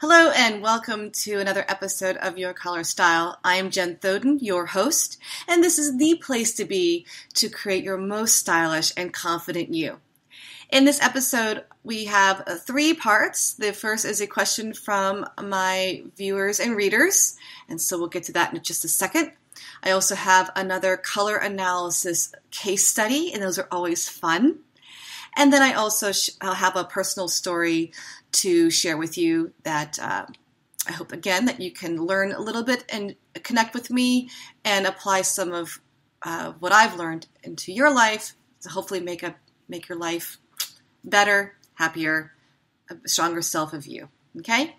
[0.00, 3.38] Hello and welcome to another episode of Your Color Style.
[3.44, 7.84] I am Jen Thoden, your host, and this is the place to be to create
[7.84, 10.00] your most stylish and confident you.
[10.70, 13.52] In this episode, we have three parts.
[13.52, 17.36] The first is a question from my viewers and readers,
[17.68, 19.32] and so we'll get to that in just a second.
[19.82, 24.60] I also have another color analysis case study, and those are always fun.
[25.36, 27.92] And then I also sh- I'll have a personal story
[28.34, 30.26] to share with you that uh,
[30.88, 34.28] I hope again that you can learn a little bit and connect with me
[34.64, 35.80] and apply some of
[36.22, 39.34] uh, what I've learned into your life to hopefully make a
[39.68, 40.38] make your life
[41.04, 42.32] better, happier,
[42.90, 44.08] a stronger self of you.
[44.38, 44.76] Okay?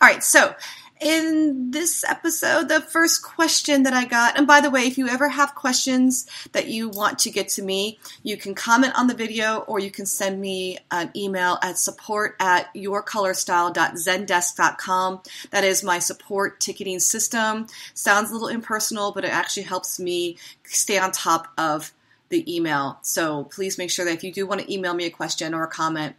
[0.00, 0.54] All right, so
[1.00, 5.08] in this episode, the first question that I got, and by the way, if you
[5.08, 9.14] ever have questions that you want to get to me, you can comment on the
[9.14, 15.20] video or you can send me an email at support at yourcolorstyle.zendesk.com.
[15.50, 17.66] That is my support ticketing system.
[17.94, 21.92] Sounds a little impersonal, but it actually helps me stay on top of
[22.28, 22.98] the email.
[23.02, 25.64] So please make sure that if you do want to email me a question or
[25.64, 26.16] a comment,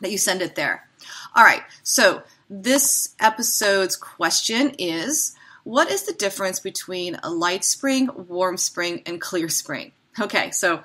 [0.00, 0.88] that you send it there.
[1.34, 2.22] All right, so
[2.52, 9.20] this episode's question is What is the difference between a light spring, warm spring, and
[9.20, 9.92] clear spring?
[10.20, 10.82] Okay, so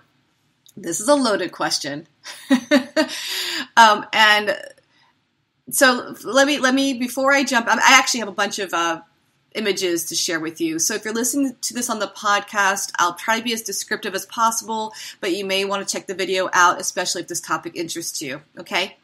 [0.78, 2.08] this is a loaded question.
[3.78, 4.58] um, and
[5.70, 7.68] so let me let me before I jump.
[7.68, 9.02] I actually have a bunch of uh,
[9.54, 10.80] images to share with you.
[10.80, 14.16] So if you're listening to this on the podcast, I'll try to be as descriptive
[14.16, 17.76] as possible, but you may want to check the video out, especially if this topic
[17.76, 18.42] interests you.
[18.58, 18.96] Okay,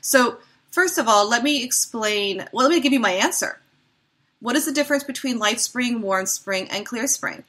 [0.00, 0.38] so
[0.70, 3.58] First of all, let me explain, well, let me give you my answer.
[4.40, 7.44] What is the difference between light spring, warm spring, and clear spring?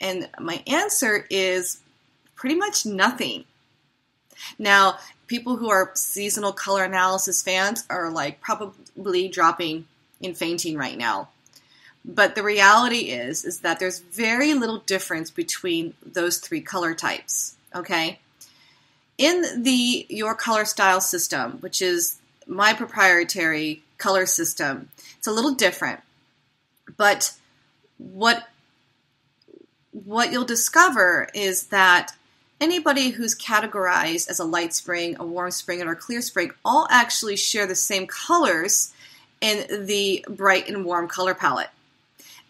[0.00, 1.80] And my answer is
[2.34, 3.44] pretty much nothing.
[4.58, 9.86] Now, people who are seasonal color analysis fans are like probably dropping
[10.20, 11.28] in fainting right now.
[12.04, 17.56] But the reality is is that there's very little difference between those three color types,
[17.74, 18.18] okay?
[19.18, 22.19] In the your color style system, which is
[22.50, 24.90] my proprietary color system.
[25.16, 26.00] It's a little different,
[26.96, 27.32] but
[27.96, 28.46] what
[29.92, 32.12] what you'll discover is that
[32.60, 36.86] anybody who's categorized as a light spring, a warm spring, or a clear spring all
[36.90, 38.92] actually share the same colors
[39.40, 41.70] in the bright and warm color palette.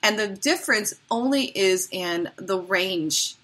[0.03, 3.37] And the difference only is in the range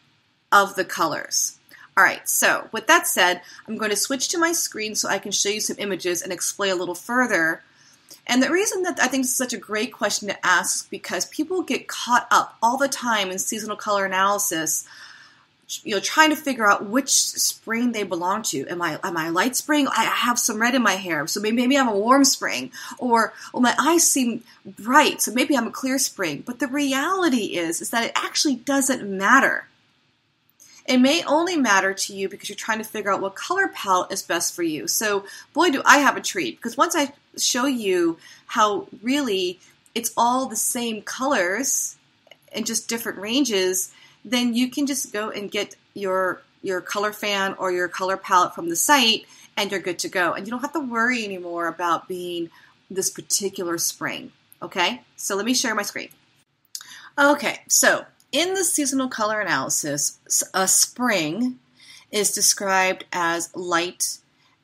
[0.50, 1.58] of the colors.
[1.98, 5.18] All right, so with that said, I'm going to switch to my screen so I
[5.18, 7.62] can show you some images and explain a little further.
[8.26, 11.24] And the reason that I think this is such a great question to ask because
[11.24, 14.86] people get caught up all the time in seasonal color analysis,
[15.84, 18.66] you know, trying to figure out which spring they belong to.
[18.68, 19.88] Am I am I light spring?
[19.88, 22.72] I have some red in my hair, so maybe maybe I'm a warm spring.
[22.98, 26.42] Or well, my eyes seem bright, so maybe I'm a clear spring.
[26.44, 29.66] But the reality is is that it actually doesn't matter
[30.86, 34.12] it may only matter to you because you're trying to figure out what color palette
[34.12, 34.86] is best for you.
[34.88, 39.58] So, boy, do I have a treat because once I show you how really
[39.94, 41.96] it's all the same colors
[42.52, 43.92] and just different ranges,
[44.24, 48.54] then you can just go and get your your color fan or your color palette
[48.54, 49.26] from the site
[49.56, 50.32] and you're good to go.
[50.32, 52.50] And you don't have to worry anymore about being
[52.90, 54.32] this particular spring.
[54.60, 55.02] Okay?
[55.16, 56.08] So let me share my screen.
[57.18, 58.04] Okay, so
[58.36, 60.18] in the seasonal color analysis,
[60.52, 61.58] a spring
[62.12, 64.18] is described as light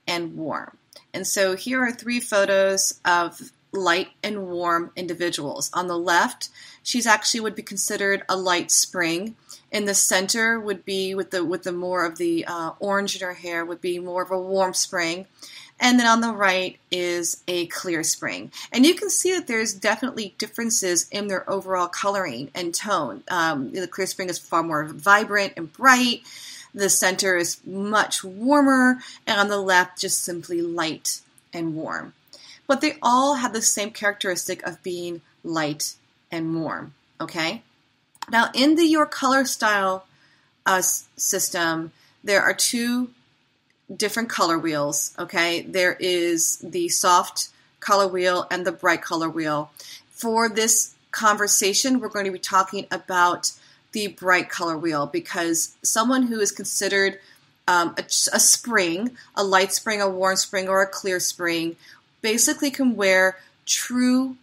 [0.07, 0.77] and warm.
[1.15, 5.71] And so here are three photos of light and warm individuals.
[5.73, 6.51] On the left,
[6.83, 9.37] she's actually would be considered a light spring.
[9.71, 13.27] In the center would be with the with the more of the uh, orange in
[13.27, 15.25] her hair would be more of a warm spring,
[15.83, 18.53] and then on the right is a clear spring.
[18.73, 23.25] And you can see that there's definitely differences in their overall coloring and tone.
[23.29, 26.23] Um, the clear spring is far more vibrant and bright.
[26.73, 31.21] The center is much warmer, and on the left, just simply light
[31.53, 32.15] and warm.
[32.69, 35.95] But they all have the same characteristic of being light
[36.31, 36.95] and warm.
[37.21, 37.63] Okay?
[38.31, 40.07] Now, in the Your Color Style
[40.65, 41.91] uh, system,
[42.23, 43.11] there are two
[43.97, 45.15] different color wheels.
[45.19, 47.49] Okay, there is the soft
[47.81, 49.71] color wheel and the bright color wheel.
[50.11, 53.53] For this conversation, we're going to be talking about
[53.93, 57.19] the bright color wheel because someone who is considered
[57.69, 61.77] um, a, a spring, a light spring, a warm spring, or a clear spring,
[62.23, 64.37] basically can wear true,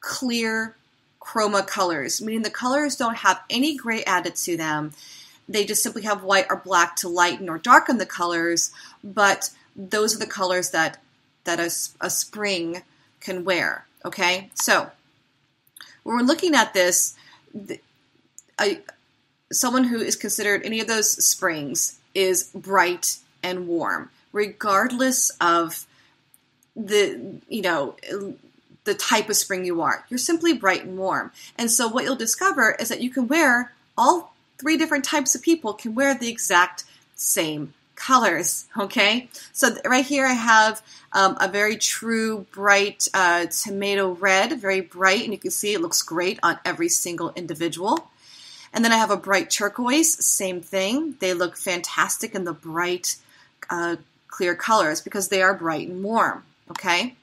[0.00, 0.76] clear
[1.20, 4.92] chroma colors, meaning the colors don't have any gray added to them
[5.52, 8.70] they just simply have white or black to lighten or darken the colors,
[9.02, 10.98] but those are the colors that
[11.44, 11.70] that a,
[12.00, 12.82] a spring
[13.20, 13.86] can wear.
[14.04, 14.90] Okay, so
[16.02, 17.14] when we're looking at this,
[17.54, 17.80] the,
[18.60, 18.80] a,
[19.50, 25.86] someone who is considered any of those springs is bright and warm, regardless of
[26.74, 27.96] the you know
[28.84, 30.04] the type of spring you are.
[30.08, 31.30] You're simply bright and warm.
[31.56, 35.42] And so what you'll discover is that you can wear all three different types of
[35.42, 36.84] people can wear the exact
[37.14, 38.66] same colors.
[38.76, 40.82] Okay, so right here I have
[41.12, 45.80] um, a very true bright uh, tomato red, very bright, and you can see it
[45.80, 48.10] looks great on every single individual.
[48.72, 51.16] And then I have a bright turquoise, same thing.
[51.20, 53.16] They look fantastic in the bright,
[53.68, 53.96] uh,
[54.28, 56.44] clear colors because they are bright and warm.
[56.70, 57.14] Okay.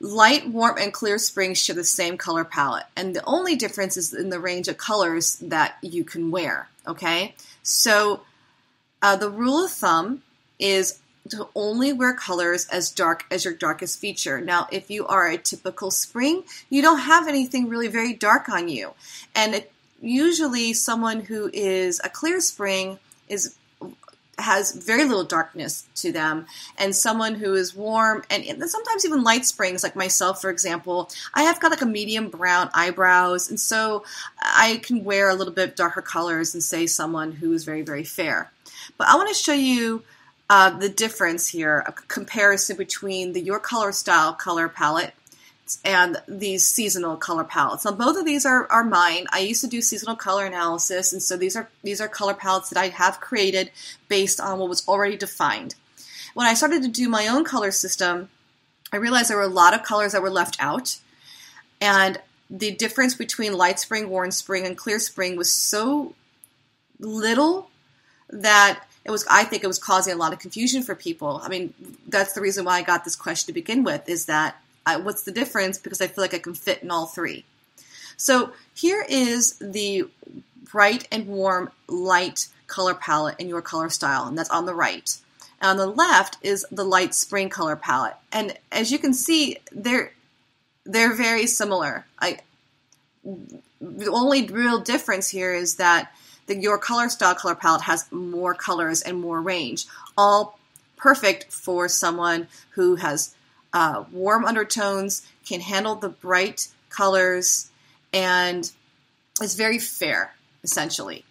[0.00, 4.12] Light, warm, and clear springs share the same color palette, and the only difference is
[4.12, 6.68] in the range of colors that you can wear.
[6.86, 8.22] Okay, so
[9.02, 10.22] uh, the rule of thumb
[10.58, 11.00] is
[11.30, 14.40] to only wear colors as dark as your darkest feature.
[14.40, 18.68] Now, if you are a typical spring, you don't have anything really very dark on
[18.68, 18.94] you,
[19.34, 22.98] and it, usually someone who is a clear spring
[23.28, 23.54] is
[24.38, 26.46] has very little darkness to them.
[26.78, 31.42] And someone who is warm and sometimes even light springs like myself for example i
[31.42, 33.48] have got like a medium brown eyebrows.
[33.48, 34.04] And so
[34.40, 38.04] i can wear a little bit darker colors and say someone who is very very
[38.04, 38.50] fair.
[38.98, 40.02] But i want to show you
[40.50, 45.14] uh, the difference here a comparison between the your color style color palette
[45.84, 47.84] and these seasonal color palettes.
[47.84, 49.26] Now both of these are, are mine.
[49.32, 52.70] I used to do seasonal color analysis and so these are these are color palettes
[52.70, 53.70] that I have created
[54.08, 55.74] based on what was already defined.
[56.34, 58.28] When I started to do my own color system,
[58.92, 60.98] I realized there were a lot of colors that were left out
[61.80, 62.18] and
[62.50, 66.14] the difference between light spring, warm spring, and clear spring was so
[67.00, 67.70] little
[68.30, 71.40] that it was I think it was causing a lot of confusion for people.
[71.42, 71.72] I mean,
[72.06, 75.22] that's the reason why I got this question to begin with is that I, what's
[75.22, 75.78] the difference?
[75.78, 77.44] Because I feel like I can fit in all three.
[78.16, 80.08] So here is the
[80.70, 85.16] bright and warm light color palette in your color style, and that's on the right.
[85.60, 88.16] And on the left is the light spring color palette.
[88.32, 90.12] And as you can see, they're
[90.84, 92.06] they're very similar.
[92.18, 92.38] I
[93.80, 96.12] the only real difference here is that
[96.46, 100.58] the, your color style color palette has more colors and more range, all
[100.96, 103.34] perfect for someone who has
[103.74, 107.70] uh, warm undertones, can handle the bright colors,
[108.12, 108.70] and
[109.42, 111.24] is very fair, essentially.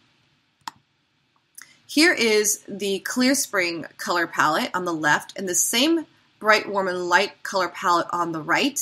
[1.88, 6.06] Here is the Clear Spring color palette on the left, and the same
[6.40, 8.80] bright, warm, and light color palette on the right.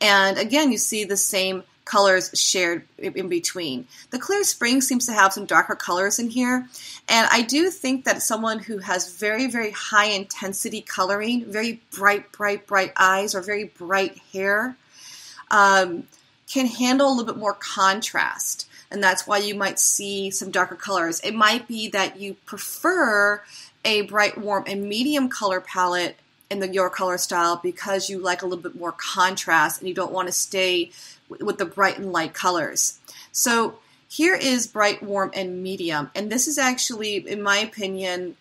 [0.00, 3.86] And again, you see the same colors shared in between.
[4.10, 6.68] The Clear Spring seems to have some darker colors in here,
[7.08, 12.30] and I do think that someone who has very, very high intensity coloring, very bright,
[12.30, 14.76] bright, bright eyes, or very bright hair,
[15.50, 16.04] um,
[16.46, 18.68] can handle a little bit more contrast.
[18.90, 21.20] And that's why you might see some darker colors.
[21.20, 23.42] It might be that you prefer
[23.84, 26.16] a bright, warm, and medium color palette
[26.50, 29.94] in the your color style because you like a little bit more contrast and you
[29.94, 30.90] don't want to stay
[31.28, 32.98] with the bright and light colors.
[33.32, 33.78] So
[34.08, 36.10] here is bright, warm, and medium.
[36.14, 38.36] And this is actually, in my opinion,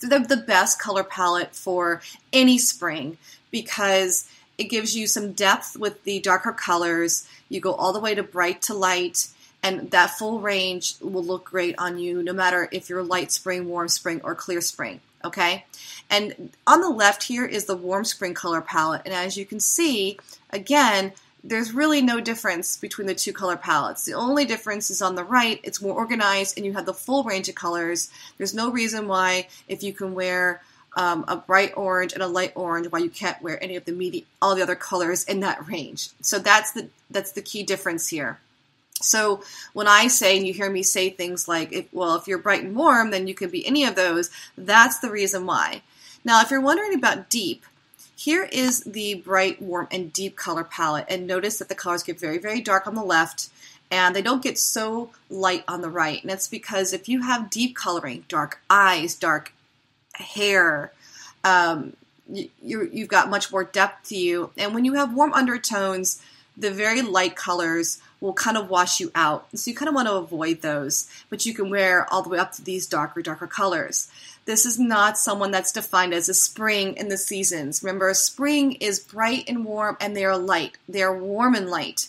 [0.00, 2.02] the, the best color palette for
[2.32, 3.18] any spring
[3.50, 4.28] because
[4.58, 7.26] it gives you some depth with the darker colors.
[7.48, 9.26] You go all the way to bright to light,
[9.62, 13.68] and that full range will look great on you no matter if you're light spring,
[13.68, 15.00] warm spring, or clear spring.
[15.24, 15.64] Okay,
[16.10, 19.60] and on the left here is the warm spring color palette, and as you can
[19.60, 20.18] see,
[20.50, 21.12] again,
[21.44, 24.04] there's really no difference between the two color palettes.
[24.04, 27.24] The only difference is on the right, it's more organized and you have the full
[27.24, 28.10] range of colors.
[28.38, 30.62] There's no reason why, if you can wear
[30.96, 33.92] um, a bright orange and a light orange, why you can't wear any of the
[33.92, 36.10] medi- all the other colors in that range.
[36.20, 38.38] So that's the that's the key difference here.
[39.04, 39.42] So
[39.72, 42.76] when I say, and you hear me say things like, well, if you're bright and
[42.76, 45.82] warm, then you can be any of those, that's the reason why.
[46.24, 47.64] Now, if you're wondering about deep,
[48.16, 51.06] here is the bright, warm, and deep color palette.
[51.08, 53.48] And notice that the colors get very, very dark on the left
[53.90, 56.22] and they don't get so light on the right.
[56.22, 59.52] And it's because if you have deep coloring, dark eyes, dark
[60.14, 60.92] hair,
[61.44, 61.94] um,
[62.28, 64.50] you, you've got much more depth to you.
[64.56, 66.22] And when you have warm undertones,
[66.56, 69.48] the very light colors will kind of wash you out.
[69.54, 72.38] So you kind of want to avoid those, but you can wear all the way
[72.38, 74.08] up to these darker, darker colors.
[74.44, 77.82] This is not someone that's defined as a spring in the seasons.
[77.82, 80.78] Remember, spring is bright and warm and they are light.
[80.88, 82.08] They are warm and light.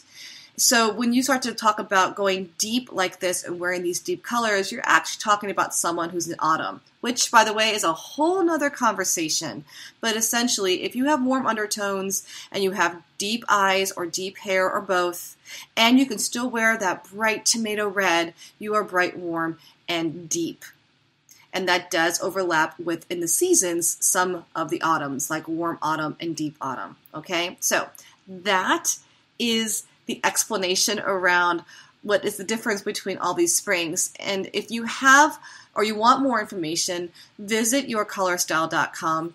[0.55, 4.23] So when you start to talk about going deep like this and wearing these deep
[4.23, 7.91] colors, you're actually talking about someone who's in autumn, which by the way is a
[7.91, 9.65] whole nother conversation.
[9.99, 14.71] But essentially, if you have warm undertones and you have deep eyes or deep hair
[14.71, 15.35] or both,
[15.75, 20.63] and you can still wear that bright tomato red, you are bright, warm, and deep.
[21.51, 26.15] And that does overlap with in the seasons some of the autumns, like warm autumn
[26.21, 26.95] and deep autumn.
[27.13, 27.89] Okay, so
[28.29, 28.97] that
[29.37, 31.65] is the explanation around
[32.03, 34.13] what is the difference between all these springs.
[34.19, 35.39] And if you have
[35.73, 39.33] or you want more information, visit yourcolorstyle.com.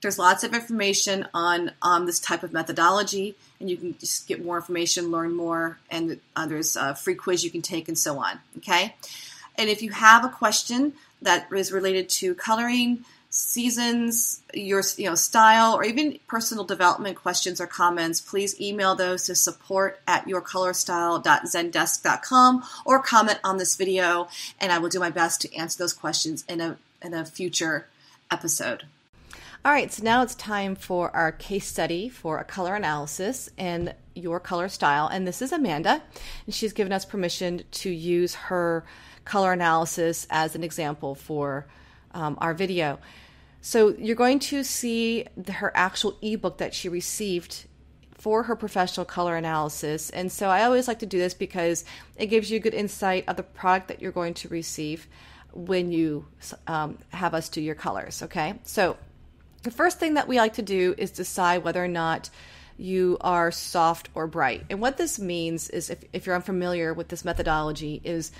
[0.00, 4.44] There's lots of information on on this type of methodology, and you can just get
[4.44, 8.18] more information, learn more, and uh, there's a free quiz you can take, and so
[8.18, 8.38] on.
[8.58, 8.94] Okay,
[9.56, 13.04] and if you have a question that is related to coloring,
[13.38, 19.26] seasons, your you know style, or even personal development questions or comments, please email those
[19.26, 24.26] to support at yourcolorstyle.zendesk.com or comment on this video,
[24.60, 27.86] and I will do my best to answer those questions in a in a future
[28.30, 28.82] episode.
[29.64, 33.94] All right, so now it's time for our case study for a color analysis in
[34.14, 35.06] your color style.
[35.06, 36.02] And this is Amanda,
[36.44, 38.84] and she's given us permission to use her
[39.24, 41.66] color analysis as an example for
[42.14, 42.98] um, our video.
[43.60, 47.66] So you're going to see the, her actual ebook that she received
[48.14, 50.10] for her professional color analysis.
[50.10, 51.84] And so I always like to do this because
[52.16, 55.06] it gives you a good insight of the product that you're going to receive
[55.52, 56.26] when you
[56.66, 58.22] um, have us do your colors.
[58.22, 58.54] Okay.
[58.64, 58.96] So
[59.62, 62.30] the first thing that we like to do is decide whether or not
[62.76, 64.64] you are soft or bright.
[64.70, 68.30] And what this means is if, if you're unfamiliar with this methodology is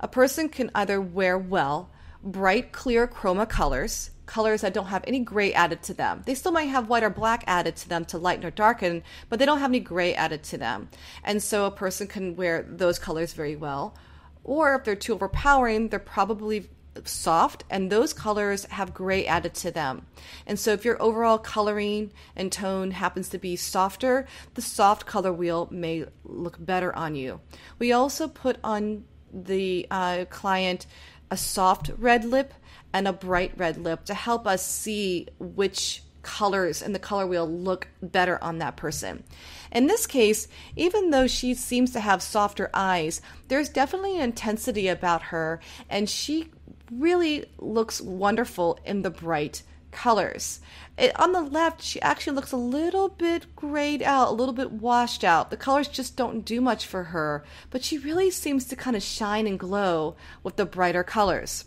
[0.00, 1.90] a person can either wear well
[2.22, 6.22] bright, clear chroma colors, colors that don't have any gray added to them.
[6.26, 9.38] They still might have white or black added to them to lighten or darken, but
[9.38, 10.90] they don't have any gray added to them.
[11.24, 13.96] And so a person can wear those colors very well.
[14.44, 16.68] Or if they're too overpowering, they're probably
[17.04, 20.06] soft and those colors have gray added to them.
[20.46, 25.32] And so if your overall coloring and tone happens to be softer, the soft color
[25.32, 27.40] wheel may look better on you.
[27.78, 30.86] We also put on the uh, client
[31.30, 32.54] a soft red lip
[32.92, 37.48] and a bright red lip to help us see which colors in the color wheel
[37.48, 39.24] look better on that person.
[39.72, 44.88] In this case, even though she seems to have softer eyes, there's definitely an intensity
[44.88, 46.50] about her, and she
[46.90, 50.60] really looks wonderful in the bright colors.
[50.96, 54.72] It, on the left, she actually looks a little bit grayed out, a little bit
[54.72, 55.50] washed out.
[55.50, 59.02] The colors just don't do much for her, but she really seems to kind of
[59.02, 61.66] shine and glow with the brighter colors.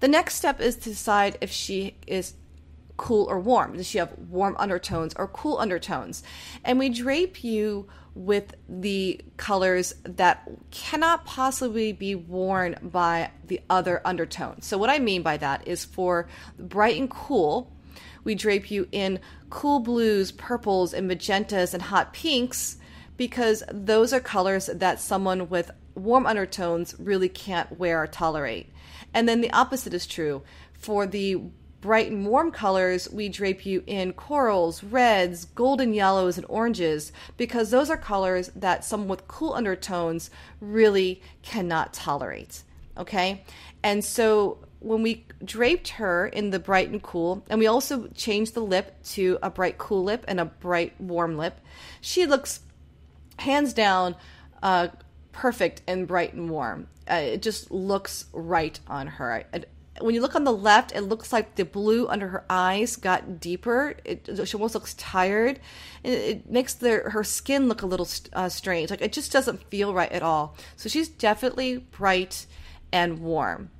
[0.00, 2.34] The next step is to decide if she is
[2.96, 3.76] cool or warm.
[3.76, 6.22] Does she have warm undertones or cool undertones?
[6.64, 14.00] And we drape you with the colors that cannot possibly be worn by the other
[14.04, 14.66] undertones.
[14.66, 17.72] So, what I mean by that is for bright and cool,
[18.22, 19.20] we drape you in
[19.50, 22.76] cool blues, purples, and magentas and hot pinks
[23.16, 28.72] because those are colors that someone with warm undertones really can't wear or tolerate.
[29.12, 30.42] And then the opposite is true.
[30.72, 31.40] For the
[31.84, 37.70] bright and warm colors, we drape you in corals, reds, golden yellows, and oranges because
[37.70, 40.30] those are colors that someone with cool undertones
[40.62, 42.62] really cannot tolerate.
[42.96, 43.44] Okay?
[43.82, 48.54] And so when we draped her in the bright and cool, and we also changed
[48.54, 51.60] the lip to a bright cool lip and a bright warm lip,
[52.00, 52.60] she looks
[53.38, 54.16] hands down
[54.62, 54.88] uh,
[55.32, 56.88] perfect and bright and warm.
[57.10, 59.44] Uh, it just looks right on her.
[59.52, 59.64] I,
[60.00, 63.40] when you look on the left, it looks like the blue under her eyes got
[63.40, 63.94] deeper.
[64.04, 65.60] It, she almost looks tired.
[66.02, 68.90] It, it makes the, her skin look a little uh, strange.
[68.90, 70.56] Like it just doesn't feel right at all.
[70.76, 72.46] So she's definitely bright
[72.92, 73.70] and warm.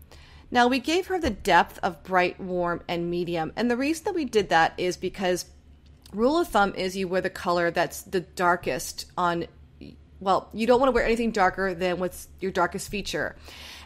[0.51, 3.53] Now we gave her the depth of bright, warm, and medium.
[3.57, 5.47] And the reason that we did that is because
[6.13, 9.47] rule of thumb is you wear the color that's the darkest on
[10.25, 13.37] well, you don't want to wear anything darker than what's your darkest feature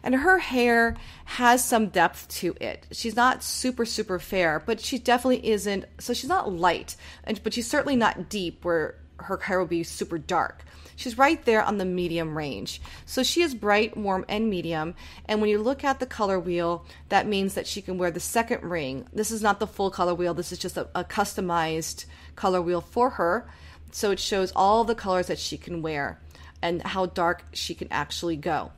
[0.02, 2.86] and her hair has some depth to it.
[2.92, 5.84] She's not super super fair, but she definitely isn't.
[5.98, 9.82] So she's not light, and but she's certainly not deep where her hair will be
[9.82, 10.64] super dark.
[10.94, 12.80] She's right there on the medium range.
[13.06, 14.94] So she is bright, warm, and medium.
[15.26, 18.18] And when you look at the color wheel, that means that she can wear the
[18.18, 19.06] second ring.
[19.12, 22.04] This is not the full color wheel, this is just a, a customized
[22.34, 23.48] color wheel for her.
[23.92, 26.20] So it shows all the colors that she can wear
[26.62, 28.72] and how dark she can actually go.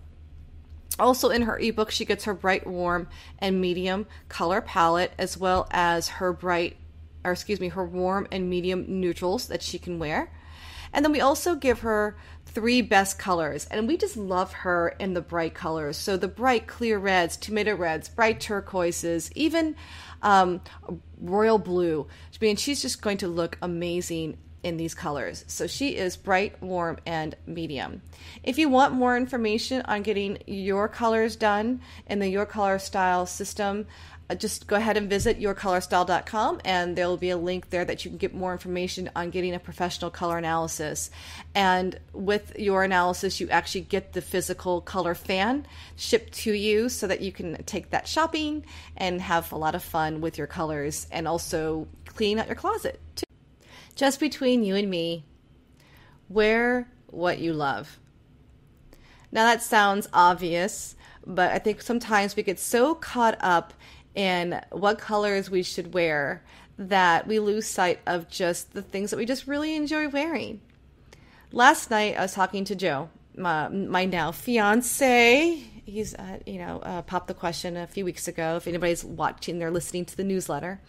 [0.99, 3.09] Also, in her ebook, she gets her bright, warm,
[3.39, 6.77] and medium color palette, as well as her bright,
[7.25, 10.31] or excuse me, her warm and medium neutrals that she can wear.
[10.93, 13.67] And then we also give her three best colors.
[13.71, 15.97] And we just love her in the bright colors.
[15.97, 19.77] So the bright clear reds, tomato reds, bright turquoises, even
[20.23, 20.61] um,
[21.21, 22.09] royal blue.
[22.33, 25.45] I mean, she's just going to look amazing in these colors.
[25.49, 28.03] So she is bright, warm, and medium.
[28.43, 33.27] If you want more information on getting your colors done in the Your Color Style
[33.27, 33.87] system,
[34.31, 38.05] uh, just go ahead and visit yourcolorstyle.com and there will be a link there that
[38.05, 41.11] you can get more information on getting a professional color analysis.
[41.55, 47.09] And with your analysis, you actually get the physical color fan shipped to you so
[47.09, 48.65] that you can take that shopping
[48.97, 53.01] and have a lot of fun with your colors and also clean out your closet
[53.17, 53.30] too.
[54.01, 55.27] Just between you and me,
[56.31, 58.01] wear what you love.
[59.31, 63.75] Now that sounds obvious, but I think sometimes we get so caught up
[64.15, 66.43] in what colors we should wear
[66.79, 70.63] that we lose sight of just the things that we just really enjoy wearing.
[71.53, 75.63] Last night, I was talking to Joe, my, my now fiance.
[75.85, 78.57] He's, uh, you know, uh, popped the question a few weeks ago.
[78.57, 80.81] If anybody's watching, they're listening to the newsletter,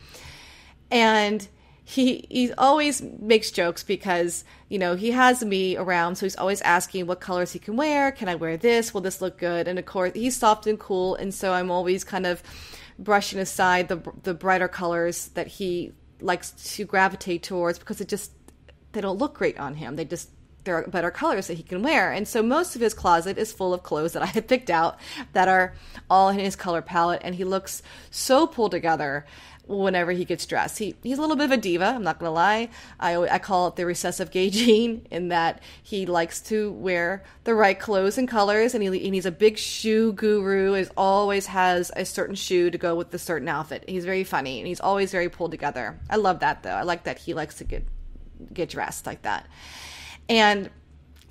[0.89, 1.45] and
[1.83, 6.61] he he always makes jokes because you know he has me around, so he's always
[6.61, 8.11] asking what colors he can wear.
[8.11, 8.93] Can I wear this?
[8.93, 9.67] Will this look good?
[9.67, 12.43] And of course, he's soft and cool, and so I'm always kind of
[12.99, 18.31] brushing aside the the brighter colors that he likes to gravitate towards because it just
[18.91, 19.95] they don't look great on him.
[19.95, 20.29] They just
[20.63, 22.11] there are better colors that he can wear.
[22.11, 24.99] And so most of his closet is full of clothes that I had picked out
[25.33, 25.73] that are
[26.09, 29.25] all in his color palette and he looks so pulled together
[29.67, 30.77] whenever he gets dressed.
[30.79, 31.85] He he's a little bit of a diva.
[31.85, 32.69] I'm not gonna lie.
[32.99, 37.55] I I call it the recessive gay gene in that he likes to wear the
[37.55, 40.73] right clothes and colors, and, he, and he's a big shoe guru.
[40.73, 43.85] Is always has a certain shoe to go with the certain outfit.
[43.87, 45.99] He's very funny and he's always very pulled together.
[46.09, 46.71] I love that though.
[46.71, 47.85] I like that he likes to get
[48.53, 49.47] get dressed like that.
[50.31, 50.69] And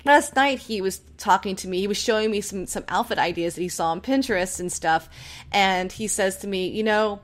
[0.05, 3.55] last night he was talking to me he was showing me some some outfit ideas
[3.55, 5.07] that he saw on pinterest and stuff
[5.51, 7.19] and he says to me you know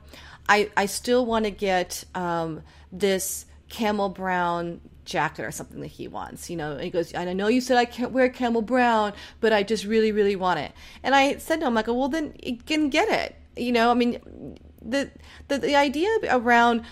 [0.47, 6.07] I I still want to get um, this camel brown jacket or something that he
[6.07, 6.49] wants.
[6.49, 9.53] You know, and he goes, I know you said I can't wear camel brown, but
[9.53, 10.71] I just really, really want it.
[11.03, 13.35] And I said to him, I'm like, well, then you can get it.
[13.61, 15.11] You know, I mean, the
[15.47, 16.83] the, the idea around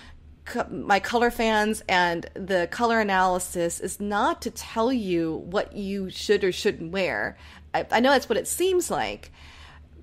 [0.69, 6.43] my color fans and the color analysis is not to tell you what you should
[6.43, 7.37] or shouldn't wear.
[7.73, 9.31] I, I know that's what it seems like.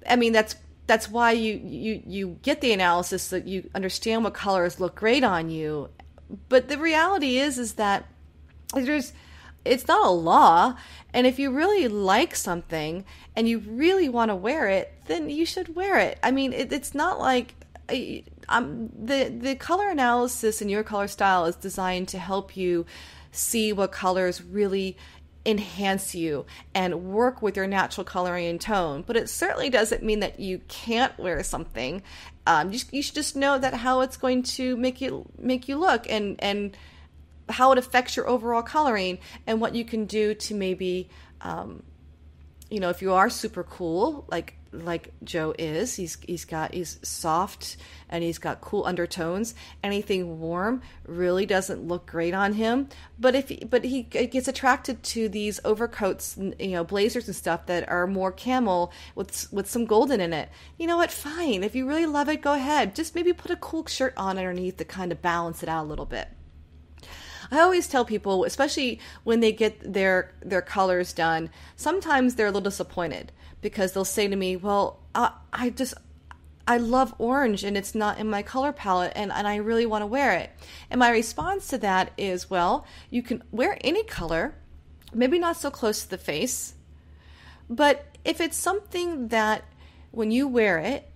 [0.08, 4.34] I mean, that's that's why you you you get the analysis so you understand what
[4.34, 5.88] colors look great on you
[6.48, 8.04] but the reality is is that
[8.74, 9.12] there's
[9.64, 10.76] it's not a law
[11.14, 13.04] and if you really like something
[13.36, 16.72] and you really want to wear it then you should wear it i mean it,
[16.72, 17.54] it's not like
[18.48, 22.86] um, the the color analysis in your color style is designed to help you
[23.30, 24.96] see what colors really
[25.44, 29.02] enhance you and work with your natural coloring and tone.
[29.06, 32.02] But it certainly doesn't mean that you can't wear something.
[32.46, 35.76] Um, you, you should just know that how it's going to make you make you
[35.76, 36.76] look and and
[37.48, 41.08] how it affects your overall coloring and what you can do to maybe
[41.40, 41.82] um,
[42.70, 45.94] you know if you are super cool like like Joe is.
[45.96, 47.76] He's he's got he's soft
[48.08, 49.54] and he's got cool undertones.
[49.82, 52.88] Anything warm really doesn't look great on him.
[53.18, 57.88] But if but he gets attracted to these overcoats, you know, blazers and stuff that
[57.88, 60.48] are more camel with with some golden in it.
[60.78, 61.10] You know what?
[61.10, 61.62] Fine.
[61.62, 62.94] If you really love it, go ahead.
[62.94, 65.88] Just maybe put a cool shirt on underneath to kind of balance it out a
[65.88, 66.28] little bit.
[67.50, 72.50] I always tell people, especially when they get their their colors done, sometimes they're a
[72.50, 75.94] little disappointed because they'll say to me, "Well, I, I just
[76.66, 80.02] I love orange and it's not in my color palette and, and I really want
[80.02, 80.50] to wear it."
[80.90, 84.54] And my response to that is, "Well, you can wear any color,
[85.12, 86.74] maybe not so close to the face,
[87.68, 89.64] but if it's something that
[90.10, 91.10] when you wear it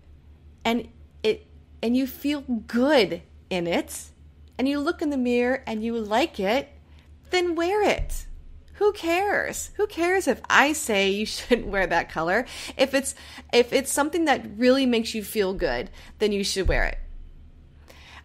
[0.65, 0.89] and
[1.23, 1.47] it
[1.83, 4.11] and you feel good in it
[4.59, 6.69] and you look in the mirror and you like it,
[7.31, 8.27] then wear it."
[8.77, 9.71] who cares?
[9.77, 12.47] Who cares if I say you shouldn't wear that color?
[12.77, 13.14] If it's
[13.53, 16.99] if it's something that really makes you feel good, then you should wear it.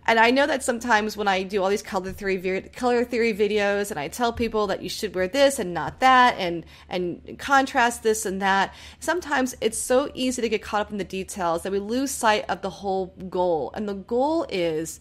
[0.08, 3.92] And I know that sometimes when I do all these color theory color theory videos
[3.92, 8.04] and I tell people that you should wear this and not that and and contrast
[8.04, 11.72] this and that, sometimes it's so easy to get caught up in the details that
[11.72, 13.72] we lose sight of the whole goal.
[13.76, 15.00] And the goal is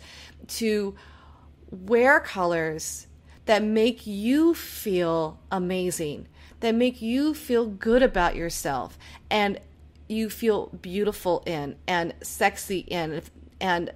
[0.48, 0.94] to
[1.70, 3.06] wear colors
[3.46, 6.28] that make you feel amazing,
[6.60, 8.98] that make you feel good about yourself
[9.30, 9.58] and
[10.08, 13.22] you feel beautiful in and sexy in
[13.60, 13.92] and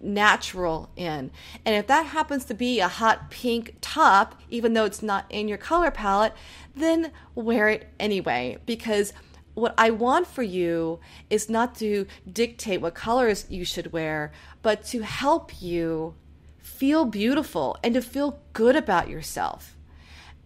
[0.00, 1.30] natural in.
[1.64, 5.48] And if that happens to be a hot pink top, even though it's not in
[5.48, 6.34] your color palette,
[6.74, 8.58] then wear it anyway.
[8.66, 9.12] Because
[9.54, 14.84] what I want for you is not to dictate what colors you should wear, but
[14.86, 16.14] to help you
[16.62, 19.76] feel beautiful and to feel good about yourself.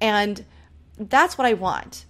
[0.00, 0.44] And
[0.98, 2.06] that's what I want.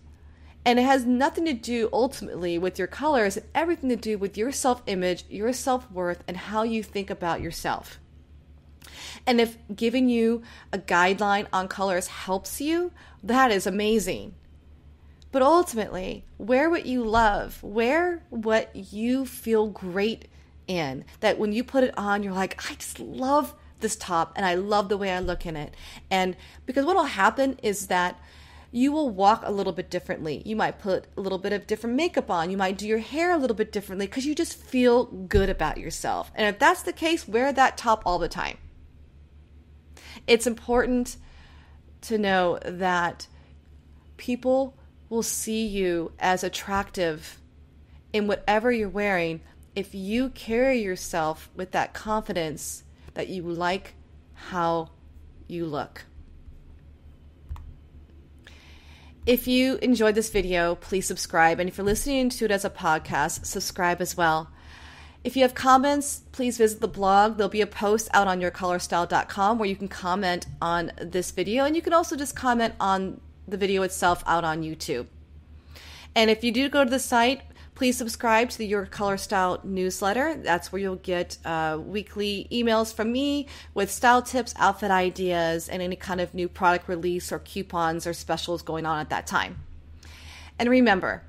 [0.65, 4.51] And it has nothing to do ultimately with your colors everything to do with your
[4.51, 8.01] self image, your self worth, and how you think about yourself.
[9.27, 14.35] And if giving you a guideline on colors helps you, that is amazing.
[15.33, 20.29] But ultimately, wear what you love, wear what you feel great
[20.67, 21.05] in.
[21.21, 24.55] That when you put it on, you're like, I just love this top and I
[24.55, 25.75] love the way I look in it.
[26.11, 28.19] And because what will happen is that
[28.73, 30.43] you will walk a little bit differently.
[30.45, 32.51] You might put a little bit of different makeup on.
[32.51, 35.79] You might do your hair a little bit differently because you just feel good about
[35.79, 36.33] yourself.
[36.35, 38.57] And if that's the case, wear that top all the time.
[40.27, 41.19] It's important
[42.01, 43.29] to know that
[44.17, 44.77] people
[45.09, 47.41] will see you as attractive
[48.13, 49.41] in whatever you're wearing
[49.75, 52.84] if you carry yourself with that confidence
[53.15, 53.95] that you like
[54.35, 54.91] how
[55.47, 56.05] you look.
[59.27, 61.59] If you enjoyed this video, please subscribe.
[61.59, 64.51] And if you're listening to it as a podcast, subscribe as well.
[65.25, 67.39] If you have comments, please visit the blog.
[67.39, 71.65] There'll be a post out on yourcolorstyle.com where you can comment on this video.
[71.65, 75.07] And you can also just comment on the video itself out on YouTube.
[76.15, 77.41] And if you do go to the site,
[77.75, 80.37] Please subscribe to the Your Color Style newsletter.
[80.37, 85.83] That's where you'll get uh, weekly emails from me with style tips, outfit ideas, and
[85.83, 89.65] any kind of new product release or coupons or specials going on at that time.
[90.57, 91.25] And remember,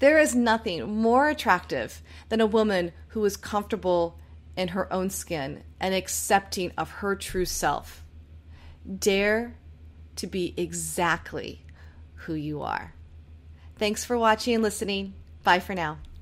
[0.00, 4.18] there is nothing more attractive than a woman who is comfortable
[4.56, 8.02] in her own skin and accepting of her true self.
[8.98, 9.54] Dare
[10.16, 11.62] to be exactly
[12.14, 12.94] who you are.
[13.76, 15.14] Thanks for watching and listening.
[15.46, 15.98] Bye for now.